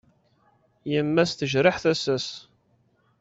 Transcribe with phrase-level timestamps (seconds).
[0.91, 2.27] Yemma-s tejreḥ tasa-s.